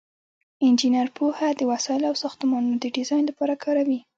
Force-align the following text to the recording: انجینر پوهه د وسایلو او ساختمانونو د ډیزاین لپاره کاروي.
انجینر 0.65 1.07
پوهه 1.17 1.47
د 1.59 1.61
وسایلو 1.71 2.05
او 2.09 2.15
ساختمانونو 2.23 2.75
د 2.79 2.85
ډیزاین 2.95 3.23
لپاره 3.27 3.53
کاروي. 3.63 3.99